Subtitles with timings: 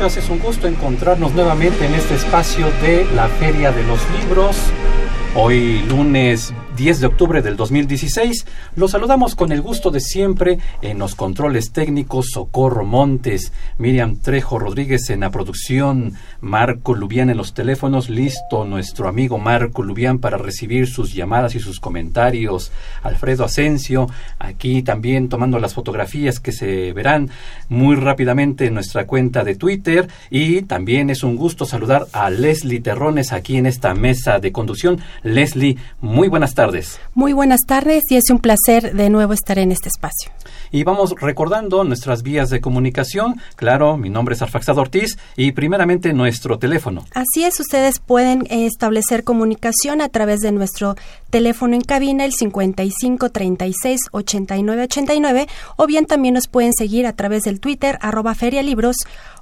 [0.00, 4.56] Es un gusto encontrarnos nuevamente en este espacio de la Feria de los Libros.
[5.34, 8.46] Hoy lunes 10 de octubre del 2016.
[8.74, 14.58] Los saludamos con el gusto de siempre en los controles técnicos Socorro Montes, Miriam Trejo
[14.58, 20.38] Rodríguez en la producción, Marco Lubián en los teléfonos, listo nuestro amigo Marco Lubián para
[20.38, 26.94] recibir sus llamadas y sus comentarios, Alfredo Asensio, aquí también tomando las fotografías que se
[26.94, 27.28] verán
[27.68, 32.80] muy rápidamente en nuestra cuenta de Twitter y también es un gusto saludar a Leslie
[32.80, 34.98] Terrones aquí en esta mesa de conducción.
[35.22, 36.69] Leslie, muy buenas tardes.
[37.14, 40.30] Muy buenas tardes y es un placer de nuevo estar en este espacio.
[40.70, 43.40] Y vamos recordando nuestras vías de comunicación.
[43.56, 47.04] Claro, mi nombre es Arfaxado Ortiz y primeramente nuestro teléfono.
[47.12, 50.94] Así es, ustedes pueden eh, establecer comunicación a través de nuestro
[51.30, 57.14] teléfono en cabina, el 55 36 89 89, o bien también nos pueden seguir a
[57.14, 58.96] través del Twitter, arroba ferialibros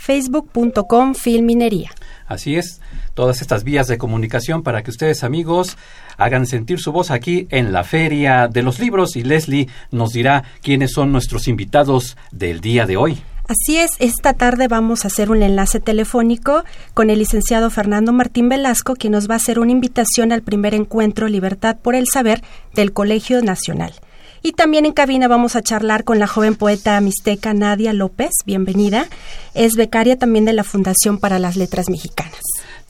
[0.00, 1.90] facebook.com Filminería.
[2.26, 2.80] Así es,
[3.14, 5.76] todas estas vías de comunicación para que ustedes amigos
[6.16, 10.44] hagan sentir su voz aquí en la Feria de los Libros y Leslie nos dirá
[10.62, 13.22] quiénes son nuestros invitados del día de hoy.
[13.46, 18.48] Así es, esta tarde vamos a hacer un enlace telefónico con el licenciado Fernando Martín
[18.48, 22.42] Velasco, quien nos va a hacer una invitación al primer encuentro Libertad por el Saber
[22.74, 23.92] del Colegio Nacional.
[24.42, 29.06] Y también en cabina vamos a charlar con la joven poeta mixteca Nadia López, bienvenida.
[29.52, 32.40] Es becaria también de la Fundación para las Letras Mexicanas.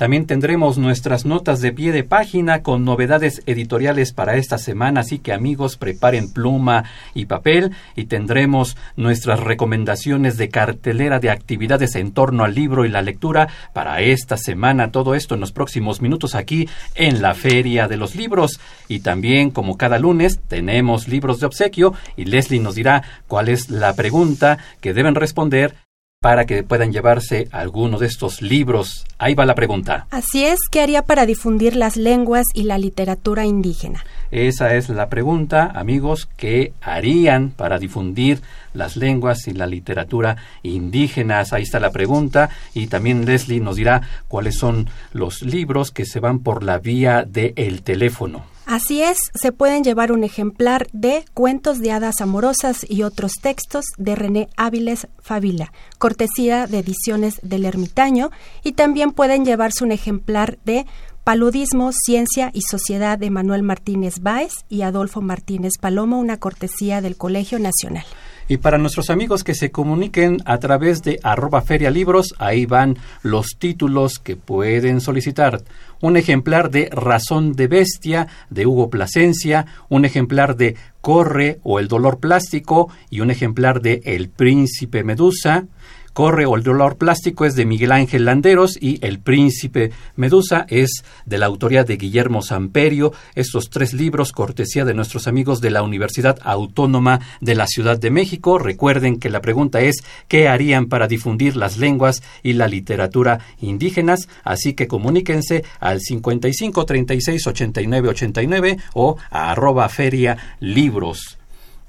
[0.00, 5.18] También tendremos nuestras notas de pie de página con novedades editoriales para esta semana, así
[5.18, 12.12] que amigos preparen pluma y papel y tendremos nuestras recomendaciones de cartelera de actividades en
[12.12, 14.90] torno al libro y la lectura para esta semana.
[14.90, 18.58] Todo esto en los próximos minutos aquí en la Feria de los Libros.
[18.88, 23.68] Y también, como cada lunes, tenemos libros de obsequio y Leslie nos dirá cuál es
[23.68, 25.74] la pregunta que deben responder
[26.22, 29.06] para que puedan llevarse alguno de estos libros.
[29.16, 30.06] Ahí va la pregunta.
[30.10, 34.04] Así es, ¿qué haría para difundir las lenguas y la literatura indígena?
[34.30, 38.42] Esa es la pregunta, amigos, ¿qué harían para difundir
[38.74, 41.54] las lenguas y la literatura indígenas?
[41.54, 46.20] Ahí está la pregunta y también Leslie nos dirá cuáles son los libros que se
[46.20, 48.44] van por la vía del teléfono.
[48.70, 53.84] Así es, se pueden llevar un ejemplar de Cuentos de Hadas Amorosas y otros textos
[53.98, 58.30] de René Áviles Favila, cortesía de Ediciones del Ermitaño,
[58.62, 60.86] y también pueden llevarse un ejemplar de
[61.24, 67.16] Paludismo, Ciencia y Sociedad de Manuel Martínez Báez y Adolfo Martínez Palomo, una cortesía del
[67.16, 68.04] Colegio Nacional.
[68.50, 73.50] Y para nuestros amigos que se comuniquen a través de arroba ferialibros, ahí van los
[73.56, 75.62] títulos que pueden solicitar.
[76.00, 81.86] Un ejemplar de Razón de Bestia de Hugo Plasencia, un ejemplar de Corre o El
[81.86, 85.66] Dolor Plástico y un ejemplar de El Príncipe Medusa.
[86.12, 91.04] Corre o el dolor plástico es de Miguel Ángel Landeros y El Príncipe Medusa es
[91.24, 93.12] de la autoría de Guillermo Samperio.
[93.36, 98.10] Estos tres libros, cortesía de nuestros amigos de la Universidad Autónoma de la Ciudad de
[98.10, 98.58] México.
[98.58, 104.28] Recuerden que la pregunta es ¿qué harían para difundir las lenguas y la literatura indígenas?
[104.42, 111.38] Así que comuníquense al 55 36 89 89 o a arroba feria libros.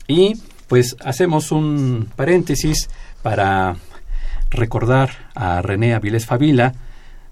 [0.07, 0.35] Y
[0.67, 2.87] pues hacemos un paréntesis
[3.21, 3.75] para
[4.51, 6.73] recordar a René Avilés Favila.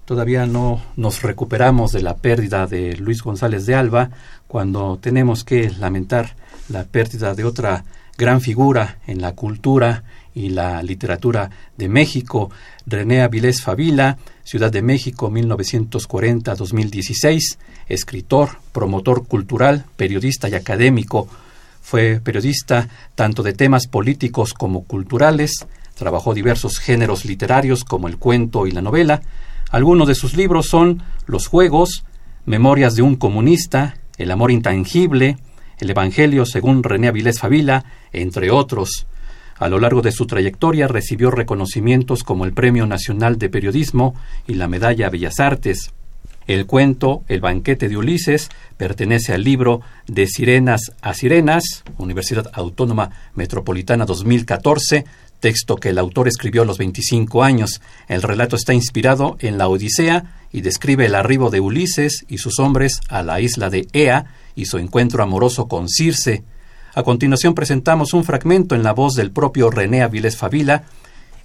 [0.04, 4.10] Todavía no nos recuperamos de la pérdida de Luis González de Alba,
[4.48, 6.34] cuando tenemos que lamentar
[6.68, 7.84] la pérdida de otra
[8.18, 10.02] gran figura en la cultura
[10.34, 12.50] y la literatura de México,
[12.86, 17.58] René Avilés Favila, Ciudad de México 1940-2016,
[17.88, 21.28] escritor, promotor cultural, periodista y académico.
[21.80, 25.66] Fue periodista tanto de temas políticos como culturales,
[26.00, 29.20] trabajó diversos géneros literarios como el cuento y la novela.
[29.70, 32.04] Algunos de sus libros son Los Juegos,
[32.46, 35.36] Memorias de un comunista, El amor intangible,
[35.78, 39.06] El Evangelio según René Avilés Favila, entre otros.
[39.58, 44.14] A lo largo de su trayectoria recibió reconocimientos como el Premio Nacional de Periodismo
[44.48, 45.92] y la Medalla Bellas Artes.
[46.46, 48.48] El cuento El banquete de Ulises
[48.78, 55.04] pertenece al libro De Sirenas a Sirenas, Universidad Autónoma Metropolitana 2014,
[55.40, 57.80] texto que el autor escribió a los 25 años.
[58.08, 62.58] El relato está inspirado en la Odisea y describe el arribo de Ulises y sus
[62.58, 66.44] hombres a la isla de Ea y su encuentro amoroso con Circe.
[66.94, 70.84] A continuación presentamos un fragmento en la voz del propio René Avilés Favila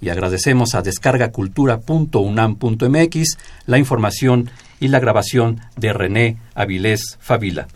[0.00, 4.50] y agradecemos a descargacultura.unam.mx la información
[4.80, 7.68] y la grabación de René Avilés Favila.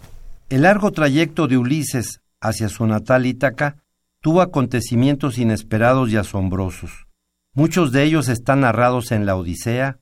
[0.49, 3.76] El largo trayecto de Ulises hacia su natal Ítaca
[4.20, 7.06] tuvo acontecimientos inesperados y asombrosos.
[7.55, 9.99] Muchos de ellos están narrados en la Odisea,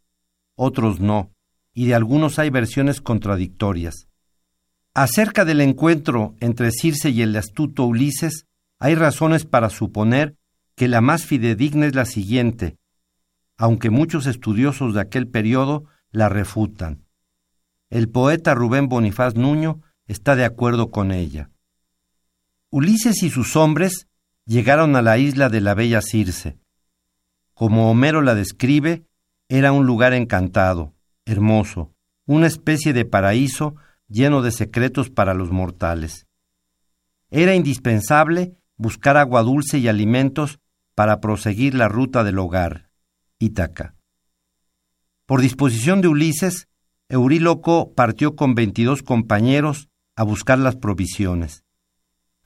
[0.57, 1.31] otros no,
[1.73, 4.09] y de algunos hay versiones contradictorias.
[4.95, 8.47] Acerca del encuentro entre Circe y el astuto Ulises,
[8.81, 10.37] hay razones para suponer
[10.75, 12.77] que la más fidedigna es la siguiente,
[13.57, 17.05] aunque muchos estudiosos de aquel periodo la refutan.
[17.91, 21.51] El poeta Rubén Bonifaz Nuño está de acuerdo con ella.
[22.71, 24.09] Ulises y sus hombres
[24.45, 26.59] llegaron a la isla de la bella Circe.
[27.55, 29.07] Como Homero la describe,
[29.49, 30.93] era un lugar encantado,
[31.25, 31.95] hermoso,
[32.27, 33.77] una especie de paraíso
[34.07, 36.27] lleno de secretos para los mortales.
[37.31, 40.61] Era indispensable buscar agua dulce y alimentos
[40.95, 42.91] para proseguir la ruta del hogar,
[43.39, 43.95] Ítaca.
[45.25, 46.69] Por disposición de Ulises,
[47.09, 51.65] Euríloco partió con veintidós compañeros a buscar las provisiones.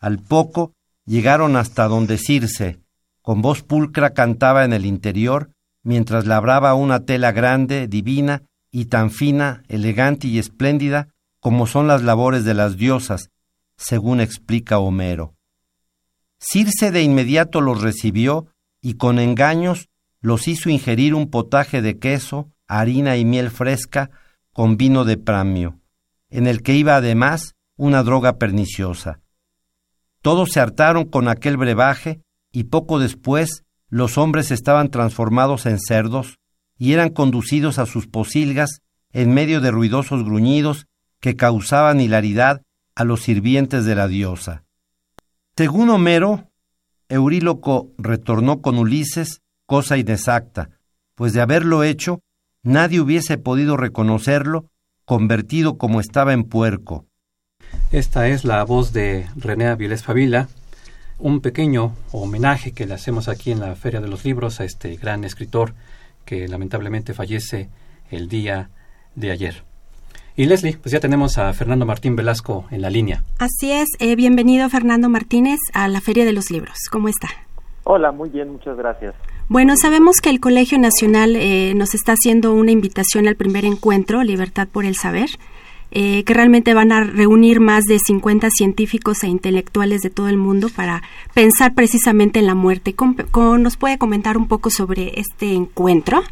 [0.02, 0.74] Al poco
[1.06, 2.80] llegaron hasta donde Circe,
[3.22, 5.52] con voz pulcra, cantaba en el interior,
[5.84, 11.08] mientras labraba una tela grande, divina y tan fina, elegante y espléndida
[11.38, 13.30] como son las labores de las diosas,
[13.76, 15.36] según explica Homero.
[16.38, 18.48] Circe de inmediato los recibió
[18.80, 19.88] y con engaños
[20.20, 24.10] los hizo ingerir un potaje de queso, harina y miel fresca
[24.52, 25.78] con vino de pramio,
[26.28, 29.21] en el que iba además una droga perniciosa.
[30.22, 32.22] Todos se hartaron con aquel brebaje
[32.52, 36.38] y poco después los hombres estaban transformados en cerdos
[36.78, 38.80] y eran conducidos a sus posilgas
[39.12, 40.86] en medio de ruidosos gruñidos
[41.20, 42.62] que causaban hilaridad
[42.94, 44.64] a los sirvientes de la diosa.
[45.56, 46.50] Según Homero,
[47.08, 50.70] Euríloco retornó con Ulises, cosa inexacta,
[51.14, 52.20] pues de haberlo hecho,
[52.62, 54.70] nadie hubiese podido reconocerlo,
[55.04, 57.06] convertido como estaba en puerco.
[57.90, 60.48] Esta es la voz de René Avilés Favila,
[61.18, 64.96] un pequeño homenaje que le hacemos aquí en la Feria de los Libros a este
[64.96, 65.74] gran escritor
[66.24, 67.68] que lamentablemente fallece
[68.10, 68.70] el día
[69.14, 69.64] de ayer.
[70.34, 73.22] Y Leslie, pues ya tenemos a Fernando Martín Velasco en la línea.
[73.38, 76.78] Así es, eh, bienvenido Fernando Martínez a la Feria de los Libros.
[76.90, 77.28] ¿Cómo está?
[77.84, 79.14] Hola, muy bien, muchas gracias.
[79.48, 84.22] Bueno, sabemos que el Colegio Nacional eh, nos está haciendo una invitación al primer encuentro,
[84.22, 85.28] Libertad por el Saber,
[85.92, 90.38] eh, que realmente van a reunir más de 50 científicos e intelectuales de todo el
[90.38, 91.02] mundo para
[91.34, 92.94] pensar precisamente en la muerte.
[93.58, 96.22] ¿Nos puede comentar un poco sobre este encuentro?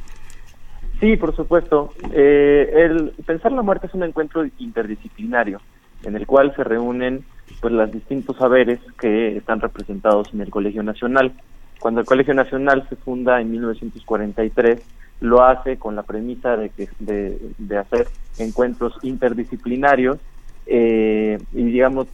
[1.00, 1.92] Sí, por supuesto.
[2.12, 5.60] Eh, el Pensar la muerte es un encuentro interdisciplinario
[6.04, 7.24] en el cual se reúnen
[7.60, 11.32] pues los distintos saberes que están representados en el Colegio Nacional.
[11.78, 14.80] Cuando el Colegio Nacional se funda en 1943,
[15.20, 18.08] lo hace con la premisa de, que, de, hacer
[18.38, 20.18] encuentros interdisciplinarios
[20.66, 22.08] eh, y digamos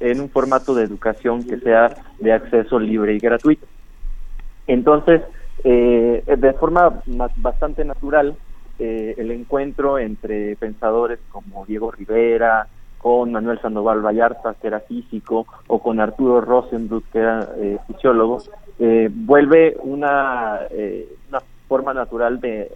[0.00, 3.66] en un formato de educación que sea de acceso libre y gratuito.
[4.66, 5.22] Entonces,
[5.64, 7.02] eh, de forma
[7.36, 8.36] bastante natural,
[8.78, 12.66] eh, el encuentro entre pensadores como Diego Rivera,
[12.98, 18.42] con Manuel Sandoval Vallarta, que era físico, o con Arturo Rosenbluth, que era eh, fisiólogo,
[18.78, 20.60] eh, vuelve una,
[21.28, 21.40] una
[21.72, 22.70] forma natural de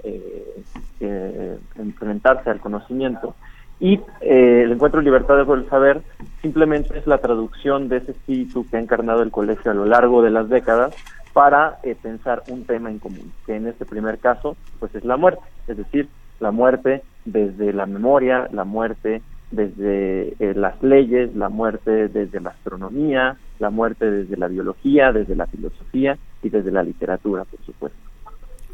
[1.76, 3.34] enfrentarse al conocimiento.
[3.78, 6.00] Y el encuentro Libertad por el Saber
[6.40, 10.22] simplemente es la traducción de ese espíritu que ha encarnado el colegio a lo largo
[10.22, 10.94] de las décadas
[11.34, 15.18] para eh, pensar un tema en común, que en este primer caso pues es la
[15.18, 16.08] muerte, es decir,
[16.40, 22.52] la muerte desde la memoria, la muerte desde eh, las leyes, la muerte desde la
[22.52, 28.05] astronomía, la muerte desde la biología, desde la filosofía y desde la literatura, por supuesto.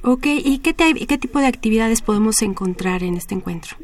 [0.05, 3.77] Ok, ¿y qué, qué tipo de actividades podemos encontrar en este encuentro?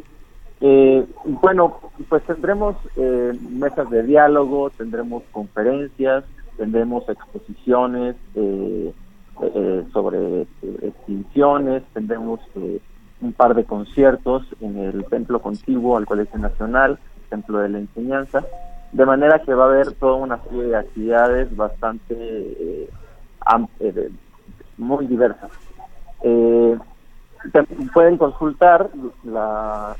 [0.60, 6.24] Eh, bueno, pues tendremos eh, mesas de diálogo, tendremos conferencias,
[6.56, 8.92] tendremos exposiciones eh,
[9.40, 10.42] eh sobre
[10.82, 12.40] extinciones, tendremos
[13.20, 16.98] un par de conciertos en el templo contiguo al Colegio Nacional,
[17.30, 18.44] Templo de la Enseñanza,
[18.90, 22.88] de manera que va a haber toda una serie de actividades bastante
[24.76, 25.67] muy diversas.
[27.58, 28.90] Eh, pueden consultar
[29.24, 29.96] la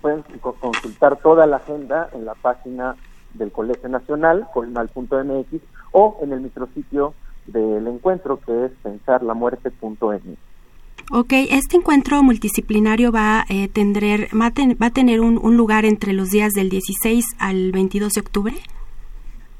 [0.00, 2.96] pueden consultar toda la agenda en la página
[3.34, 7.14] del Colegio Nacional, colinal.mx, o en el micrositio
[7.46, 10.38] del encuentro que es pensarlamuerte.mx.
[11.12, 16.30] Ok, este encuentro multidisciplinario va, a tener, va, a tener un, un, lugar entre los
[16.30, 18.54] días del 16 al 22 de octubre.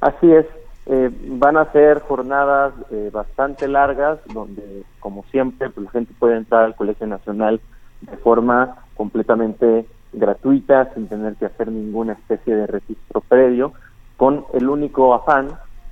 [0.00, 0.46] Así es,
[0.86, 6.36] eh, van a ser jornadas eh, bastante largas donde, como siempre, pues, la gente puede
[6.36, 7.60] entrar al Colegio Nacional
[8.00, 13.72] de forma completamente gratuita, sin tener que hacer ninguna especie de registro previo,
[14.16, 15.50] con el único afán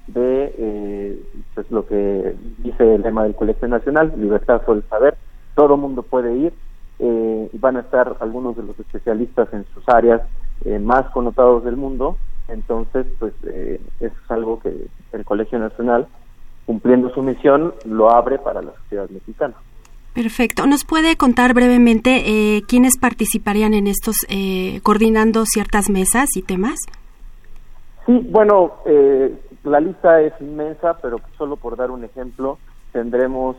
[0.08, 1.22] de eh,
[1.54, 5.16] pues lo que dice el lema del Colegio Nacional, libertad sobre el saber,
[5.54, 6.52] todo mundo puede ir,
[7.02, 10.20] y van a estar algunos de los especialistas en sus áreas
[10.82, 12.18] más connotados del mundo,
[12.50, 16.06] entonces, pues eh, eso es algo que el Colegio Nacional,
[16.66, 19.54] cumpliendo su misión, lo abre para la sociedad mexicana.
[20.14, 20.66] Perfecto.
[20.66, 26.80] ¿Nos puede contar brevemente eh, quiénes participarían en estos, eh, coordinando ciertas mesas y temas?
[28.06, 32.58] Sí, bueno, eh, la lista es inmensa, pero solo por dar un ejemplo,
[32.92, 33.56] tendremos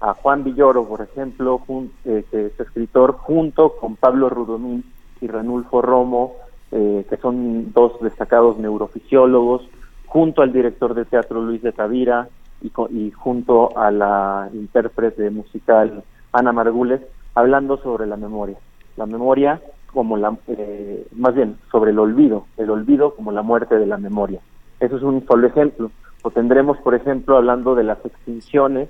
[0.00, 1.62] a Juan Villoro, por ejemplo,
[2.04, 4.82] que es escritor, junto con Pablo Rudomín
[5.20, 6.36] y Renulfo Romo,
[6.72, 9.68] eh, que son dos destacados neurofisiólogos,
[10.06, 12.28] junto al director de teatro Luis de Tavira
[12.62, 17.00] y, junto a la intérprete musical Ana Margules,
[17.34, 18.56] hablando sobre la memoria.
[18.96, 19.60] La memoria
[19.92, 23.96] como la, eh, más bien, sobre el olvido, el olvido como la muerte de la
[23.96, 24.40] memoria.
[24.78, 25.90] Eso es un solo ejemplo.
[26.22, 28.88] O tendremos, por ejemplo, hablando de las extinciones,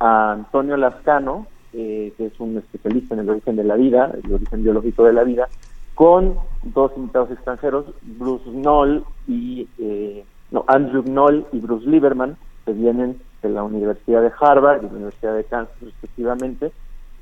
[0.00, 4.32] a Antonio Lascano, eh, que es un especialista en el origen de la vida, el
[4.32, 5.48] origen biológico de la vida,
[5.94, 12.72] con dos invitados extranjeros, Bruce Knoll y eh, no, Andrew Knoll y Bruce Lieberman, que
[12.72, 16.72] vienen de la Universidad de Harvard y de la Universidad de Kansas respectivamente.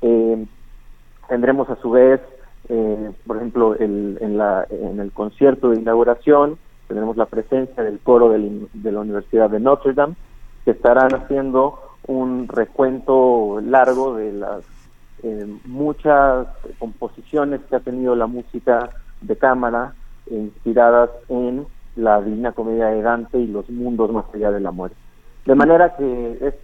[0.01, 0.45] Eh,
[1.27, 2.21] tendremos a su vez,
[2.69, 7.99] eh, por ejemplo, el, en, la, en el concierto de inauguración, tendremos la presencia del
[7.99, 10.15] coro de la Universidad de Notre Dame,
[10.65, 14.63] que estarán haciendo un recuento largo de las
[15.23, 16.47] eh, muchas
[16.79, 18.89] composiciones que ha tenido la música
[19.21, 19.93] de cámara
[20.29, 24.97] inspiradas en la Divina Comedia de Dante y los mundos más allá de la muerte.
[25.45, 26.55] De manera que es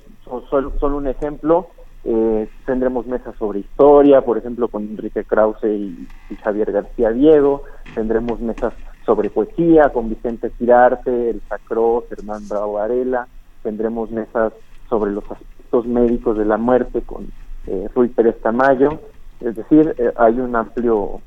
[0.50, 1.68] solo un ejemplo.
[2.04, 6.08] Eh, tendremos mesas sobre historia, por ejemplo, con Enrique Krause y,
[6.42, 7.64] Javier García Diego.
[7.96, 8.74] Tendremos mesas
[9.06, 13.28] sobre poesía con Vicente Girarte, El Sacro, Germán Bravo Varela.
[13.64, 14.54] Tendremos mesas
[14.90, 17.30] sobre los aspectos médicos de la muerte con
[17.68, 19.00] eh, Rui Pérez Tamayo,
[19.42, 21.22] es decir, eh, hay un amplio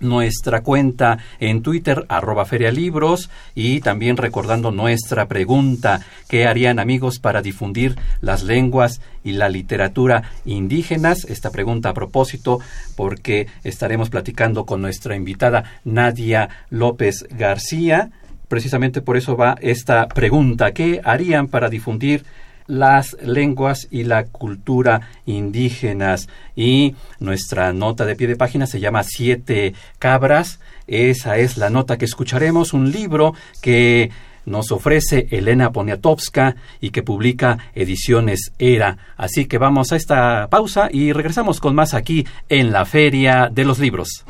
[0.02, 7.42] nuestra cuenta en Twitter, arroba ferialibros, y también recordando nuestra pregunta, ¿qué harían amigos para
[7.42, 11.26] difundir las lenguas y la literatura indígenas?
[11.26, 12.60] Esta pregunta a propósito,
[12.96, 18.12] porque estaremos platicando con nuestra invitada Nadia López García.
[18.48, 22.26] Precisamente por eso va esta pregunta, ¿qué harían para difundir
[22.68, 26.30] las lenguas y la cultura indígenas.
[26.56, 30.60] Y nuestra nota de pie de página se llama Siete Cabras.
[30.88, 34.12] Esa es la nota que escucharemos, un libro que
[34.46, 38.98] nos ofrece Elena Poniatowska y que publica Ediciones Era.
[39.18, 43.66] Así que vamos a esta pausa y regresamos con más aquí en la Feria de
[43.66, 44.26] los Libros.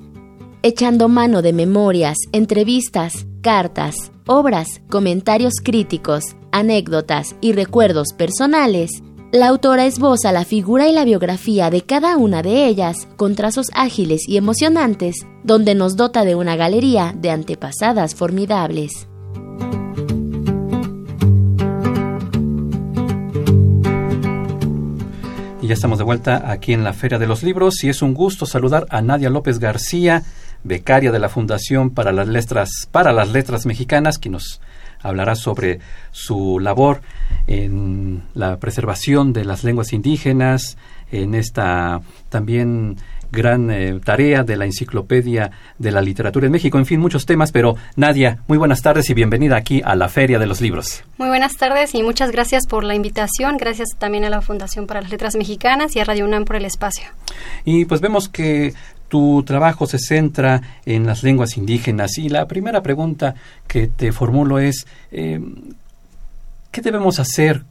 [0.62, 9.86] echando mano de memorias, entrevistas, cartas, obras, comentarios críticos, anécdotas y recuerdos personales, la autora
[9.86, 14.36] esboza la figura y la biografía de cada una de ellas con trazos ágiles y
[14.36, 19.08] emocionantes, donde nos dota de una galería de antepasadas formidables.
[25.62, 28.14] Y ya estamos de vuelta aquí en la Feria de los Libros y es un
[28.14, 30.25] gusto saludar a Nadia López García,
[30.64, 34.61] becaria de la Fundación para las Letras, para las Letras Mexicanas, que nos
[35.00, 35.78] hablará sobre
[36.11, 37.00] su labor
[37.47, 40.76] en la preservación de las lenguas indígenas,
[41.12, 42.97] en esta también
[43.32, 47.50] gran eh, tarea de la enciclopedia de la literatura en México, en fin, muchos temas,
[47.50, 51.02] pero Nadia, muy buenas tardes y bienvenida aquí a la Feria de los Libros.
[51.16, 55.00] Muy buenas tardes y muchas gracias por la invitación, gracias también a la Fundación para
[55.00, 57.09] las Letras Mexicanas y a Radio UNAM por el espacio.
[57.64, 58.74] Y pues vemos que
[59.09, 63.35] tu trabajo se centra en las lenguas indígenas y la primera pregunta
[63.66, 65.40] que te formulo es, eh,
[66.70, 67.62] ¿qué debemos hacer?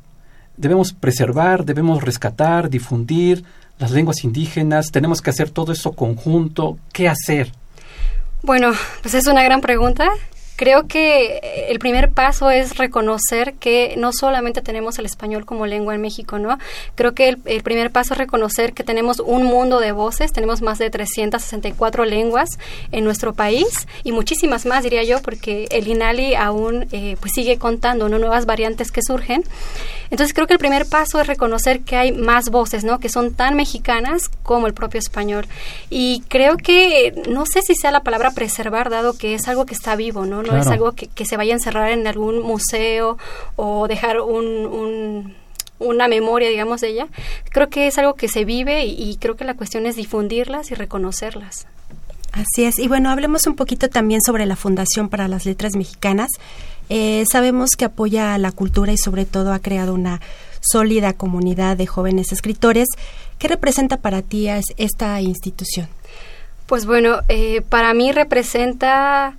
[0.57, 1.65] ¿Debemos preservar?
[1.65, 2.69] ¿Debemos rescatar?
[2.69, 3.43] ¿Difundir?
[3.81, 4.91] Las lenguas indígenas?
[4.91, 6.77] ¿Tenemos que hacer todo eso conjunto?
[6.93, 7.51] ¿Qué hacer?
[8.43, 10.11] Bueno, pues es una gran pregunta
[10.62, 15.95] creo que el primer paso es reconocer que no solamente tenemos el español como lengua
[15.95, 16.60] en México, ¿no?
[16.93, 20.78] Creo que el, primer paso es reconocer que tenemos un mundo de voces, tenemos más
[20.78, 22.60] de 364 lenguas
[22.91, 27.58] en nuestro país y muchísimas más, diría yo, porque el INALI aún eh, pues sigue
[27.58, 28.19] contando ¿no?
[28.19, 29.43] nuevas variantes que surgen.
[30.12, 33.00] Entonces creo que el primer paso es reconocer que hay más voces, ¿no?
[33.00, 35.47] Que son tan mexicanas como el propio español.
[35.89, 39.74] Y creo que, no sé si sea la palabra preservar, dado que es algo que
[39.74, 43.17] está vivo, no es algo que, se vaya a encerrar en algún museo
[43.55, 45.35] o dejar un,
[45.81, 47.07] una memoria, digamos, de ella.
[47.49, 50.75] Creo que es algo que se vive y, creo que la cuestión es difundirlas y
[50.75, 51.67] reconocerlas.
[52.31, 52.79] Así es.
[52.79, 56.29] Y bueno, hablemos un poquito también sobre la Fundación para las Letras Mexicanas.
[56.89, 60.21] Eh, sabemos que apoya a la cultura y sobre todo ha creado una
[60.61, 62.87] sólida comunidad de jóvenes escritores.
[63.37, 65.87] ¿Qué representa para ti esta institución?
[66.67, 69.35] Pues bueno, eh, para mí representa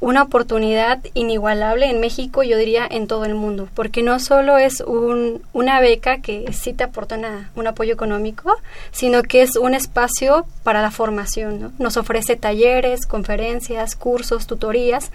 [0.00, 4.80] una oportunidad inigualable en México, yo diría en todo el mundo, porque no solo es
[4.80, 7.18] un, una beca que sí te aporta
[7.56, 8.56] un apoyo económico,
[8.92, 11.72] sino que es un espacio para la formación.
[11.78, 15.10] Nos ofrece talleres, conferencias, cursos, tutorías,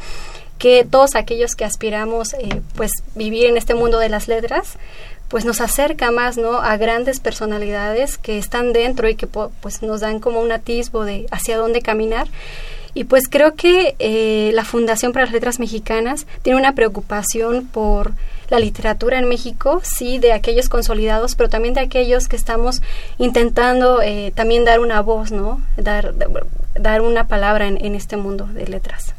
[0.57, 4.77] que todos aquellos que aspiramos eh, pues vivir en este mundo de las letras,
[5.29, 6.57] pues nos acerca más ¿no?
[6.57, 11.25] a grandes personalidades que están dentro y que pues nos dan como un atisbo de
[11.31, 12.27] hacia dónde caminar
[12.93, 18.13] y pues creo que eh, la Fundación para las Letras Mexicanas tiene una preocupación por
[18.49, 22.81] la literatura en México, sí, de aquellos consolidados, pero también de aquellos que estamos
[23.17, 25.61] intentando eh, también dar una voz, ¿no?
[25.77, 26.13] Dar,
[26.75, 29.15] dar una palabra en, en este mundo de letras.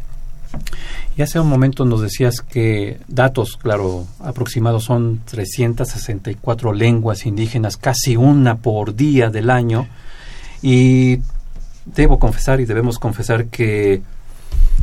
[1.16, 8.16] Y hace un momento nos decías que datos, claro, aproximados son 364 lenguas indígenas, casi
[8.16, 9.88] una por día del año.
[10.62, 11.18] Y
[11.84, 14.02] debo confesar y debemos confesar que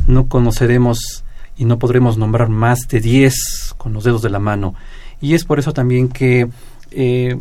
[0.06, 1.24] no conoceremos
[1.56, 4.74] y no podremos nombrar más de 10 con los dedos de la mano.
[5.20, 6.48] Y es por eso también que
[6.90, 7.36] eh,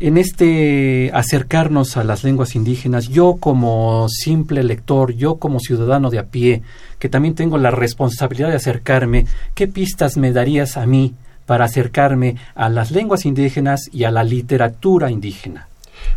[0.00, 6.18] en este acercarnos a las lenguas indígenas, yo como simple lector, yo como ciudadano de
[6.18, 6.62] a pie,
[6.98, 12.36] que también tengo la responsabilidad de acercarme, ¿qué pistas me darías a mí para acercarme
[12.54, 15.69] a las lenguas indígenas y a la literatura indígena?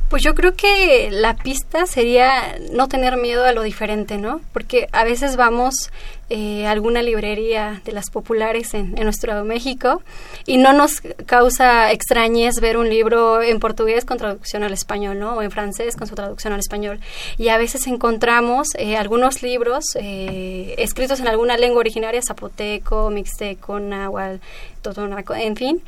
[0.10, 4.42] Pues yo creo que la pista sería no tener miedo a lo diferente, ¿no?
[4.54, 5.90] Porque a veces vamos
[6.30, 10.04] eh, a alguna librería de las populares en, nuestro México
[10.46, 15.34] y no nos causa extrañez ver un libro en portugués con traducción al español, ¿no?
[15.34, 17.00] O en francés con su traducción al español.
[17.38, 23.80] Y a veces encontramos eh, algunos libros eh, escritos en alguna lengua originaria, zapoteco, mixteco,
[23.80, 24.42] náhuatl,
[24.82, 25.82] totonaco, en fin,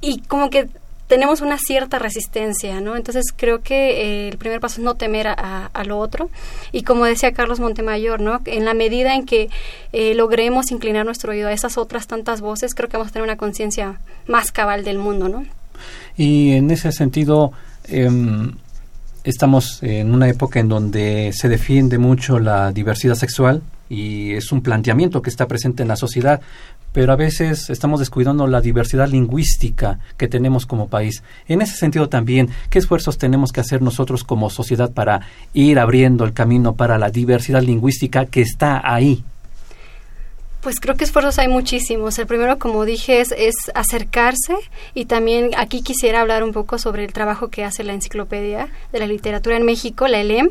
[0.00, 0.68] y como que
[1.08, 2.94] tenemos una cierta resistencia, ¿no?
[2.94, 6.30] Entonces creo que eh, el primer paso es no temer a, lo otro
[6.70, 8.40] y como decía Carlos Montemayor, ¿no?
[8.44, 9.48] En la medida en que
[9.92, 13.24] eh, logremos inclinar nuestro oído a esas otras tantas voces, creo que vamos a tener
[13.24, 15.46] una conciencia más cabal del mundo, ¿no?
[16.16, 17.52] Y en ese sentido,
[17.84, 18.52] em,
[19.24, 24.62] estamos en una época en donde se defiende mucho la diversidad sexual y es un
[24.62, 26.40] planteamiento que está presente en la sociedad,
[26.92, 31.22] pero a veces estamos descuidando la diversidad lingüística que tenemos como país.
[31.46, 35.20] En ese sentido también, ¿qué esfuerzos tenemos que hacer nosotros como sociedad para
[35.52, 39.22] ir abriendo el camino para la diversidad lingüística que está ahí?
[40.60, 42.18] Pues creo que esfuerzos hay muchísimos.
[42.18, 44.56] El primero, como dije, es, acercarse
[44.92, 48.98] y también aquí quisiera hablar un poco sobre el trabajo que hace la Enciclopedia de
[48.98, 50.50] la Literatura en México, la ELEM,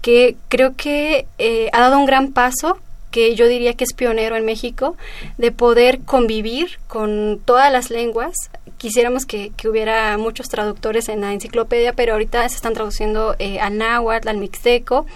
[0.00, 2.78] que creo que eh, ha dado un gran paso
[3.12, 4.96] que yo diría que es pionero en México,
[5.38, 8.34] de poder convivir con todas las lenguas.
[8.78, 13.78] Quisiéramos que, hubiera muchos traductores en la enciclopedia, pero ahorita se están traduciendo eh, al
[13.78, 15.06] náhuatl, al mixteco,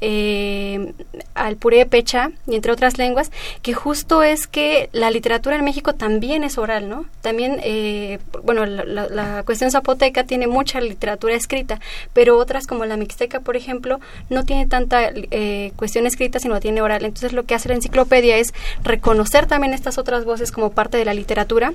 [0.00, 0.92] eh,
[1.34, 6.44] al purépecha y entre otras lenguas, que justo es que la literatura en México también
[6.44, 7.06] es oral, ¿no?
[7.22, 11.80] También, eh, bueno, la, cuestión zapoteca tiene mucha literatura escrita,
[12.12, 16.82] pero otras como la mixteca, por ejemplo, no tiene tanta eh, cuestión escrita, sino tiene
[16.82, 17.04] oral.
[17.04, 21.04] Entonces, lo que hace la enciclopedia es reconocer también estas otras voces como parte de
[21.04, 21.72] la literatura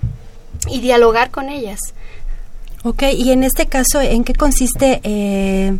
[0.70, 1.80] y dialogar con ellas.
[2.84, 5.74] Ok, y en este caso, ¿en qué consiste eh,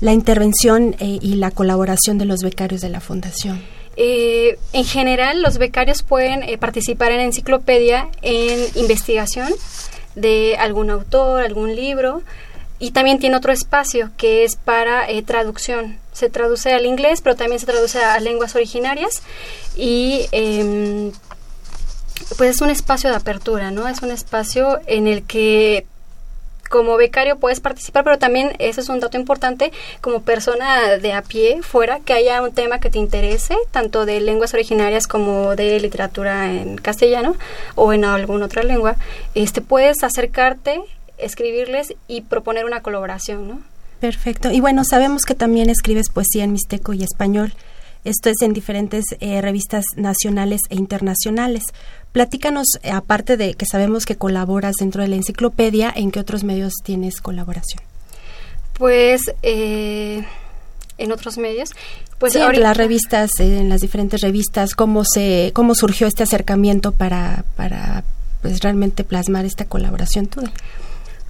[0.00, 3.62] la intervención eh, y la colaboración de los becarios de la Fundación?
[3.96, 9.50] Eh, en general, los becarios pueden participar en la enciclopedia en investigación
[10.14, 12.22] de algún autor, algún libro,
[12.82, 17.60] y también tiene otro espacio que es para traducción se traduce al inglés, pero también
[17.60, 19.22] se traduce a, lenguas originarias
[19.76, 21.12] y em,
[22.36, 23.86] pues es un espacio de apertura, ¿no?
[23.86, 25.86] Es un espacio en el que
[26.70, 31.22] como becario puedes participar, pero también ese es un dato importante como persona de a
[31.22, 35.78] pie fuera, que haya un tema que te interese, tanto de lenguas originarias como de
[35.78, 37.36] literatura en castellano
[37.76, 38.96] o en alguna otra lengua,
[39.36, 40.80] este puedes acercarte,
[41.22, 43.60] escribirles y proponer una colaboración, ¿no?
[44.00, 44.50] Perfecto.
[44.50, 47.54] Y bueno, sabemos que también escribes poesía en mixteco y español.
[48.04, 51.62] Esto es en diferentes eh, revistas nacionales e internacionales.
[52.10, 56.42] Platícanos, eh, aparte de que sabemos que colaboras dentro de la enciclopedia, ¿en qué otros
[56.42, 57.80] medios tienes colaboración?
[58.72, 60.24] Pues eh,
[60.98, 61.70] en otros medios.
[62.18, 66.90] Pues sí, en las revistas, en las diferentes revistas, cómo se, cómo surgió este acercamiento
[66.90, 68.02] para, para
[68.40, 70.52] pues realmente plasmar esta colaboración tuya.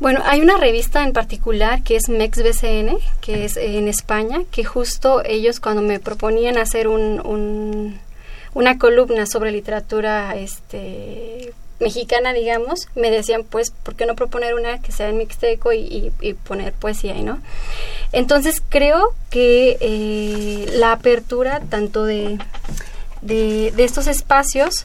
[0.03, 5.23] Bueno, hay una revista en particular que es MEXBCN, que es en España, que justo
[5.25, 8.01] ellos cuando me proponían hacer un,
[8.53, 14.83] una columna sobre literatura este, mexicana, digamos, me decían, pues, ¿por qué no proponer una
[14.83, 16.13] que sea en mixteco y,
[16.49, 17.39] poner poesía ahí, no?
[18.11, 22.41] Entonces creo que eh, la apertura tanto de,
[23.21, 24.85] de estos espacios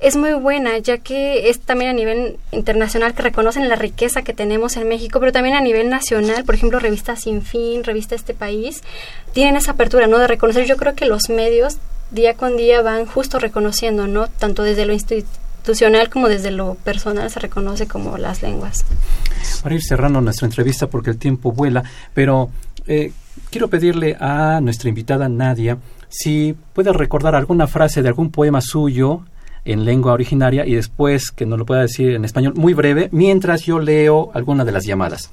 [0.00, 4.32] es muy buena, ya que es también a nivel internacional que reconocen la riqueza que
[4.32, 8.32] tenemos en México, pero también a nivel nacional, por ejemplo, revista Sin Fin, revista Este
[8.32, 8.82] País,
[9.32, 10.18] tienen esa apertura, ¿no?
[10.18, 11.78] De reconocer, yo creo que los medios
[12.10, 14.28] día con día van justo reconociendo, ¿no?
[14.28, 18.84] Tanto desde lo institucional como desde lo personal se reconoce como las lenguas.
[19.62, 21.82] Para ir cerrando nuestra entrevista, porque el tiempo vuela,
[22.14, 22.50] pero
[22.86, 23.12] eh,
[23.50, 25.76] quiero pedirle a nuestra invitada Nadia
[26.08, 29.22] si puede recordar alguna frase de algún poema suyo,
[29.64, 33.62] en lengua originaria y después que nos lo pueda decir en español muy breve mientras
[33.62, 35.30] yo leo alguna de las llamadas.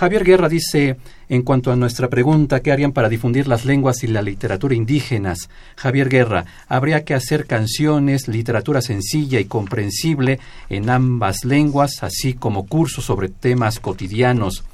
[0.00, 0.96] Javier Guerra dice,
[1.28, 5.50] en cuanto a nuestra pregunta, ¿qué harían para difundir las lenguas y la literatura indígenas?
[5.76, 12.66] Javier Guerra, habría que hacer canciones, literatura sencilla y comprensible en ambas lenguas, así como
[12.66, 14.64] cursos sobre temas cotidianos.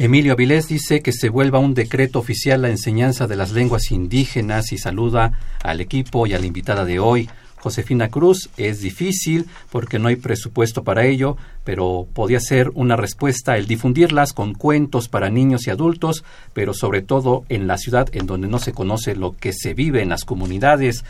[0.00, 4.70] Emilio Avilés dice que se vuelva un decreto oficial la enseñanza de las lenguas indígenas
[4.70, 7.28] y saluda al equipo y a la invitada de hoy.
[7.56, 13.56] Josefina Cruz, es difícil porque no hay presupuesto para ello, pero podía ser una respuesta
[13.56, 18.26] el difundirlas con cuentos para niños y adultos, pero sobre todo en la ciudad en
[18.26, 21.04] donde no se conoce lo que se vive en las comunidades.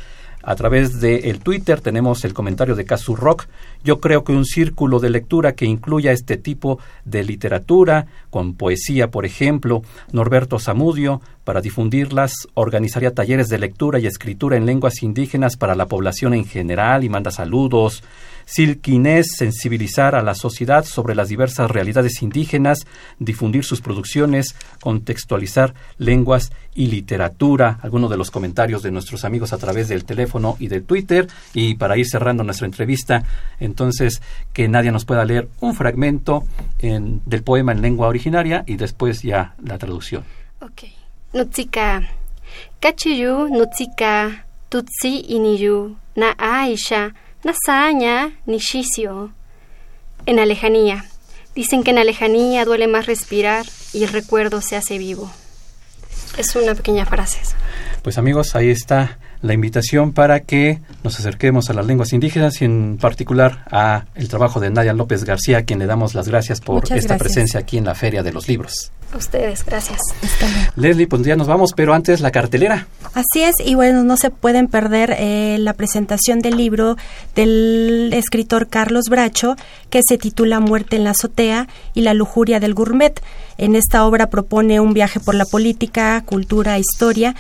[0.49, 3.49] A través del el Twitter tenemos el comentario de Casu Rock.
[3.85, 9.11] Yo creo que un círculo de lectura que incluya este tipo de literatura, con poesía,
[9.11, 15.59] por ejemplo, Norberto Zamudio, para difundirlas, organizaría talleres de lectura y escritura en lenguas indígenas
[15.59, 18.03] para la población en general y manda saludos.
[18.49, 22.87] Silquinés, sensibilizar a la sociedad sobre las diversas realidades indígenas,
[23.19, 27.79] difundir sus producciones, contextualizar lenguas y literatura.
[27.83, 31.29] Algunos de los comentarios de nuestros amigos a través del teléfono y del Twitter.
[31.53, 33.23] Y para ir cerrando nuestra entrevista,
[33.61, 34.23] entonces,
[34.55, 36.45] que nadie nos pueda leer un fragmento
[36.81, 40.25] del poema en lengua originaria y después ya la traducción.
[40.63, 40.85] Ok.
[41.35, 42.09] Nutsika.
[42.81, 47.13] Kachiyu, Nutsika, Tutsi iniyu, Na Aisha.
[47.45, 49.31] Nasaña, Nishicio.
[50.27, 51.05] En la lejanía.
[51.55, 55.31] Dicen que en la lejanía duele más respirar y el recuerdo se hace vivo.
[56.37, 57.39] Es una pequeña frase.
[58.03, 62.65] Pues amigos, ahí está la invitación para que nos acerquemos a las lenguas indígenas y
[62.65, 66.61] en particular a el trabajo de Nadia López García, a quien le damos las gracias
[66.61, 68.93] por esta presencia aquí en la Feria de los Libros.
[69.11, 70.01] A ustedes, gracias.
[70.77, 72.89] Leslie, pues ya nos vamos, pero antes la cartelera.
[73.15, 76.99] Así es, y bueno, no se pueden perder eh, la presentación del libro
[77.35, 79.57] del escritor Carlos Bracho,
[79.89, 83.19] que se titula Muerte en la azotea y la lujuria del gourmet.
[83.57, 87.35] En esta obra propone un viaje por la política, cultura, historia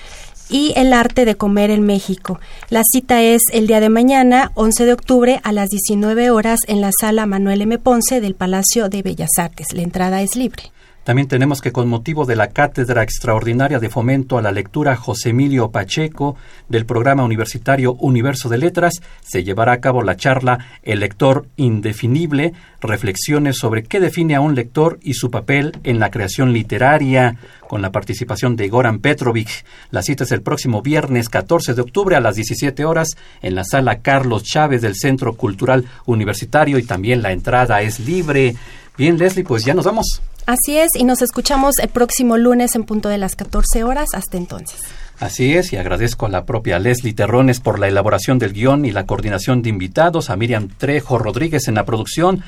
[0.51, 2.41] y el arte de comer en México.
[2.71, 6.81] La cita es el día de mañana, 11 de octubre, a las 19 horas en
[6.81, 7.79] la sala Manuel M.
[7.79, 9.73] Ponce del Palacio de Bellas Artes.
[9.73, 10.73] La entrada es libre.
[11.05, 15.31] También tenemos que con motivo de la Cátedra Extraordinaria de Fomento a la Lectura José
[15.31, 16.37] Emilio Pacheco
[16.69, 22.53] del programa universitario Universo de Letras se llevará a cabo la charla El lector indefinible,
[22.81, 27.37] reflexiones sobre qué define a un lector y su papel en la creación literaria,
[27.69, 29.65] con la participación de Goran Petrovic.
[29.91, 33.65] La cita es el próximo viernes 14 de octubre a las 17 horas en la
[33.65, 38.57] sala Carlos Chávez del Centro Cultural Universitario y también la entrada es libre.
[38.97, 40.21] Bien, Leslie, pues ya nos vamos.
[40.49, 44.09] Así es, y nos escuchamos el próximo lunes en punto de las 14 horas.
[44.15, 44.81] Hasta entonces.
[45.21, 48.91] Así es, y agradezco a la propia Leslie Terrones por la elaboración del guion y
[48.91, 52.43] la coordinación de invitados, a Miriam Trejo Rodríguez en la producción,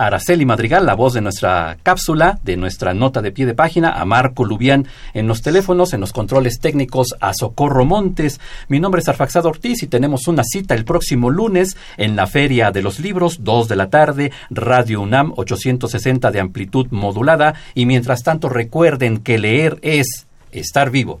[0.00, 4.06] Araceli Madrigal, la voz de nuestra cápsula, de nuestra nota de pie de página, a
[4.06, 8.40] Marco Lubián en los teléfonos, en los controles técnicos, a Socorro Montes.
[8.68, 12.70] Mi nombre es Arfaxado Ortiz y tenemos una cita el próximo lunes en la Feria
[12.70, 17.54] de los Libros, 2 de la tarde, Radio UNAM 860 de amplitud modulada.
[17.74, 21.20] Y mientras tanto recuerden que leer es estar vivo.